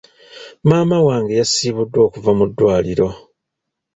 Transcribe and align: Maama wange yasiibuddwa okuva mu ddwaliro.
Maama 0.67 0.97
wange 1.07 1.33
yasiibuddwa 1.39 1.99
okuva 2.07 2.31
mu 2.37 2.45
ddwaliro. 2.49 3.07